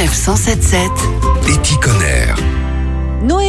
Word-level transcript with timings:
Sanef 0.00 0.14
177. 0.14 0.90
Éticonner. 1.46 2.32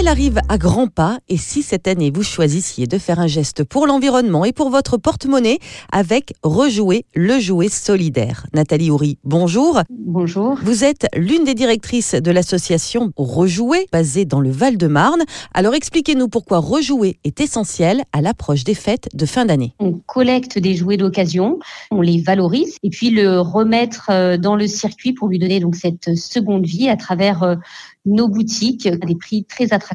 Noël 0.02 0.08
arrive 0.08 0.42
à 0.50 0.58
grands 0.58 0.88
pas 0.88 1.20
et 1.30 1.38
si 1.38 1.62
cette 1.62 1.88
année 1.88 2.12
vous 2.12 2.24
choisissiez 2.24 2.88
de 2.88 2.98
faire 2.98 3.20
un 3.20 3.28
geste 3.28 3.64
pour 3.64 3.86
l'environnement 3.86 4.46
et 4.46 4.52
pour 4.52 4.72
votre 4.72 4.98
porte-monnaie 4.98 5.60
avec 5.92 6.34
Rejouer 6.42 7.06
le 7.14 7.40
jouet 7.40 7.70
solidaire. 7.70 8.48
Nathalie 8.52 8.90
Houry, 8.90 9.20
bonjour. 9.24 9.82
Bonjour. 9.92 10.58
Vous 10.64 10.84
êtes 10.84 11.06
l'une 11.16 11.44
des 11.44 11.54
directrices 11.54 12.16
de 12.16 12.32
l'association 12.32 13.12
Rejouer 13.16 13.86
basée 13.92 14.26
dans 14.26 14.40
le 14.40 14.50
Val-de-Marne. 14.50 15.22
Alors 15.54 15.76
expliquez-nous 15.76 16.30
pourquoi 16.30 16.58
Rejouer 16.58 17.20
est 17.24 17.40
essentiel 17.40 18.02
à 18.12 18.22
l'approche 18.22 18.64
des 18.64 18.74
fêtes 18.74 19.08
de 19.14 19.28
fin 19.28 19.46
d'année. 19.46 19.76
On 19.78 19.94
collecte 19.94 20.58
des 20.58 20.74
jouets 20.74 20.98
d'occasion, 20.98 21.60
on 21.92 22.02
les 22.02 22.22
valorise 22.22 22.78
et 22.82 22.90
puis 22.90 23.12
le 23.12 23.40
remettre 23.40 24.08
euh, 24.10 24.38
dans 24.38 24.56
le 24.56 24.66
circuit 24.66 25.14
pour 25.14 25.28
lui 25.28 25.38
donner 25.38 25.60
donc 25.60 25.76
cette 25.76 26.16
seconde 26.16 26.66
vie 26.66 26.90
à 26.90 26.98
travers 26.98 27.44
euh, 27.44 27.56
nos 28.06 28.28
boutiques 28.28 28.88
à 28.88 28.96
des 28.96 29.16
prix 29.16 29.44
très 29.44 29.74
attractifs. 29.74 29.91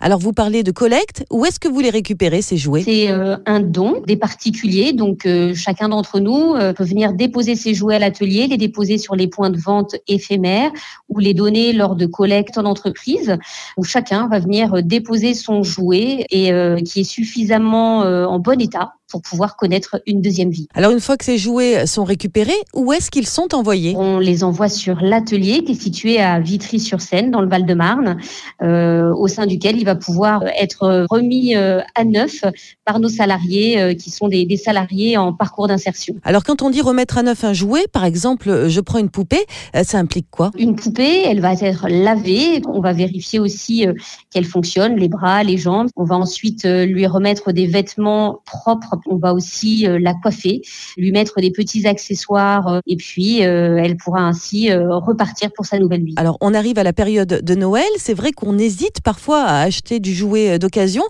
Alors 0.00 0.18
vous 0.18 0.32
parlez 0.32 0.62
de 0.62 0.70
collecte, 0.70 1.24
où 1.30 1.44
est-ce 1.44 1.58
que 1.58 1.68
vous 1.68 1.80
les 1.80 1.90
récupérez 1.90 2.42
ces 2.42 2.56
jouets? 2.56 2.82
C'est 2.82 3.10
euh, 3.10 3.36
un 3.46 3.60
don 3.60 4.02
des 4.06 4.16
particuliers, 4.16 4.92
donc 4.92 5.26
euh, 5.26 5.54
chacun 5.54 5.88
d'entre 5.88 6.20
nous 6.20 6.54
euh, 6.54 6.72
peut 6.72 6.84
venir 6.84 7.12
déposer 7.12 7.56
ses 7.56 7.74
jouets 7.74 7.96
à 7.96 7.98
l'atelier, 7.98 8.46
les 8.46 8.56
déposer 8.56 8.98
sur 8.98 9.16
les 9.16 9.28
points 9.28 9.50
de 9.50 9.58
vente 9.58 9.96
éphémères 10.06 10.70
ou 11.08 11.18
les 11.18 11.34
donner 11.34 11.72
lors 11.72 11.96
de 11.96 12.06
collectes 12.06 12.58
en 12.58 12.64
entreprise, 12.64 13.36
où 13.76 13.84
chacun 13.84 14.28
va 14.28 14.38
venir 14.38 14.82
déposer 14.82 15.34
son 15.34 15.62
jouet 15.62 16.26
et 16.30 16.52
qui 16.84 17.00
est 17.00 17.04
suffisamment 17.04 18.00
en 18.00 18.38
bon 18.38 18.60
état 18.60 18.97
pour 19.08 19.22
pouvoir 19.22 19.56
connaître 19.56 20.00
une 20.06 20.20
deuxième 20.20 20.50
vie. 20.50 20.68
Alors 20.74 20.90
une 20.90 21.00
fois 21.00 21.16
que 21.16 21.24
ces 21.24 21.38
jouets 21.38 21.86
sont 21.86 22.04
récupérés, 22.04 22.52
où 22.74 22.92
est-ce 22.92 23.10
qu'ils 23.10 23.26
sont 23.26 23.54
envoyés? 23.54 23.94
On 23.96 24.18
les 24.18 24.44
envoie 24.44 24.68
sur 24.68 25.00
l'atelier 25.00 25.64
qui 25.64 25.72
est 25.72 25.80
situé 25.80 26.20
à 26.20 26.40
Vitry-sur-Seine 26.40 27.30
dans 27.30 27.40
le 27.40 27.48
Val-de-Marne, 27.48 28.18
euh, 28.62 29.12
au 29.14 29.28
sein 29.28 29.46
duquel 29.46 29.76
il 29.76 29.84
va 29.84 29.94
pouvoir 29.94 30.44
être 30.58 31.06
remis 31.10 31.56
euh, 31.56 31.80
à 31.94 32.04
neuf 32.04 32.44
par 32.84 33.00
nos 33.00 33.08
salariés 33.08 33.80
euh, 33.80 33.94
qui 33.94 34.10
sont 34.10 34.28
des, 34.28 34.44
des, 34.44 34.56
salariés 34.56 35.16
en 35.16 35.32
parcours 35.32 35.68
d'insertion. 35.68 36.14
Alors 36.24 36.44
quand 36.44 36.62
on 36.62 36.70
dit 36.70 36.80
remettre 36.80 37.18
à 37.18 37.22
neuf 37.22 37.44
un 37.44 37.52
jouet, 37.52 37.86
par 37.92 38.04
exemple, 38.04 38.68
je 38.68 38.80
prends 38.80 38.98
une 38.98 39.10
poupée, 39.10 39.46
ça 39.84 39.98
implique 39.98 40.26
quoi? 40.30 40.50
Une 40.58 40.74
poupée, 40.74 41.22
elle 41.24 41.40
va 41.40 41.54
être 41.54 41.88
lavée, 41.88 42.62
on 42.68 42.80
va 42.80 42.92
vérifier 42.92 43.38
aussi 43.38 43.86
qu'elle 44.30 44.44
fonctionne, 44.44 44.96
les 44.96 45.08
bras, 45.08 45.42
les 45.42 45.56
jambes. 45.56 45.88
On 45.96 46.04
va 46.04 46.16
ensuite 46.16 46.64
lui 46.64 47.06
remettre 47.06 47.52
des 47.52 47.66
vêtements 47.66 48.40
propres 48.44 48.97
on 49.06 49.16
va 49.16 49.32
aussi 49.32 49.86
euh, 49.86 49.98
la 50.00 50.14
coiffer, 50.14 50.62
lui 50.96 51.12
mettre 51.12 51.40
des 51.40 51.50
petits 51.50 51.86
accessoires 51.86 52.68
euh, 52.68 52.80
et 52.86 52.96
puis 52.96 53.44
euh, 53.44 53.80
elle 53.82 53.96
pourra 53.96 54.20
ainsi 54.20 54.72
repartir 54.72 55.50
pour 55.54 55.66
sa 55.66 55.78
nouvelle 55.78 56.04
vie. 56.04 56.14
Alors 56.16 56.36
on 56.40 56.54
arrive 56.54 56.78
à 56.78 56.82
la 56.82 56.92
période 56.92 57.40
de 57.42 57.54
Noël, 57.54 57.88
c'est 57.96 58.14
vrai 58.14 58.32
qu'on 58.32 58.58
hésite 58.58 59.00
parfois 59.02 59.42
à 59.42 59.62
acheter 59.62 60.00
du 60.00 60.14
jouet 60.14 60.58
d'occasion. 60.58 61.02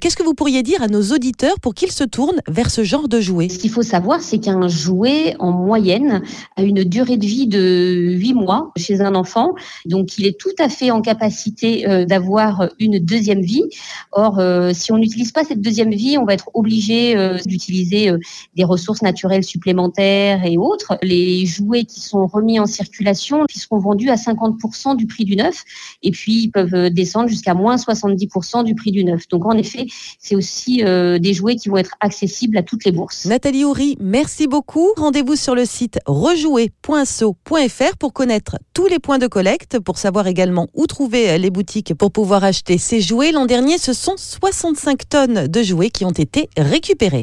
Qu'est-ce 0.00 0.16
que 0.16 0.22
vous 0.22 0.34
pourriez 0.34 0.62
dire 0.62 0.82
à 0.82 0.88
nos 0.88 1.02
auditeurs 1.02 1.58
pour 1.60 1.74
qu'ils 1.74 1.92
se 1.92 2.04
tournent 2.04 2.40
vers 2.48 2.70
ce 2.70 2.84
genre 2.84 3.08
de 3.08 3.20
jouet? 3.20 3.48
Ce 3.48 3.58
qu'il 3.58 3.70
faut 3.70 3.82
savoir, 3.82 4.20
c'est 4.20 4.38
qu'un 4.38 4.68
jouet 4.68 5.34
en 5.38 5.52
moyenne 5.52 6.22
a 6.56 6.62
une 6.62 6.84
durée 6.84 7.16
de 7.16 7.26
vie 7.26 7.46
de 7.46 8.14
8 8.16 8.34
mois 8.34 8.72
chez 8.76 9.00
un 9.00 9.14
enfant, 9.14 9.54
donc 9.86 10.18
il 10.18 10.26
est 10.26 10.38
tout 10.38 10.54
à 10.58 10.68
fait 10.68 10.90
en 10.90 11.00
capacité 11.00 11.84
d'avoir 12.06 12.68
une 12.78 12.98
deuxième 12.98 13.42
vie. 13.42 13.64
Or, 14.12 14.40
si 14.72 14.92
on 14.92 14.98
n'utilise 14.98 15.32
pas 15.32 15.44
cette 15.44 15.60
deuxième 15.60 15.90
vie, 15.90 16.18
on 16.18 16.24
va 16.24 16.34
être 16.34 16.50
obligé 16.54 17.14
d'utiliser 17.46 18.10
euh, 18.10 18.18
des 18.56 18.64
ressources 18.64 19.02
naturelles 19.02 19.44
supplémentaires 19.44 20.44
et 20.44 20.56
autres. 20.58 20.98
Les 21.02 21.46
jouets 21.46 21.84
qui 21.84 22.00
sont 22.00 22.26
remis 22.26 22.58
en 22.58 22.66
circulation 22.66 23.44
qui 23.46 23.58
seront 23.58 23.78
vendus 23.78 24.10
à 24.10 24.16
50% 24.16 24.96
du 24.96 25.06
prix 25.06 25.24
du 25.24 25.36
neuf 25.36 25.64
et 26.02 26.10
puis 26.10 26.44
ils 26.44 26.50
peuvent 26.50 26.74
euh, 26.74 26.90
descendre 26.90 27.28
jusqu'à 27.28 27.54
moins 27.54 27.76
70% 27.76 28.64
du 28.64 28.74
prix 28.74 28.92
du 28.92 29.04
neuf. 29.04 29.28
Donc 29.28 29.44
en 29.46 29.56
effet, 29.56 29.86
c'est 30.18 30.36
aussi 30.36 30.82
euh, 30.84 31.18
des 31.18 31.34
jouets 31.34 31.56
qui 31.56 31.68
vont 31.68 31.76
être 31.76 31.94
accessibles 32.00 32.56
à 32.56 32.62
toutes 32.62 32.84
les 32.84 32.92
bourses. 32.92 33.26
Nathalie 33.26 33.64
Houry, 33.64 33.96
merci 34.00 34.46
beaucoup. 34.46 34.88
Rendez-vous 34.96 35.36
sur 35.36 35.54
le 35.54 35.64
site 35.64 35.98
rejouer.so.fr 36.06 37.96
pour 37.98 38.12
connaître 38.12 38.58
tous 38.72 38.86
les 38.86 38.98
points 38.98 39.18
de 39.18 39.26
collecte, 39.26 39.78
pour 39.78 39.98
savoir 39.98 40.26
également 40.26 40.68
où 40.74 40.86
trouver 40.86 41.38
les 41.38 41.50
boutiques 41.50 41.94
pour 41.94 42.12
pouvoir 42.12 42.44
acheter 42.44 42.78
ces 42.78 43.00
jouets. 43.00 43.32
L'an 43.32 43.46
dernier, 43.46 43.78
ce 43.78 43.92
sont 43.92 44.14
65 44.16 45.08
tonnes 45.08 45.46
de 45.48 45.62
jouets 45.62 45.90
qui 45.90 46.04
ont 46.04 46.10
été 46.10 46.48
récupérés. 46.56 47.22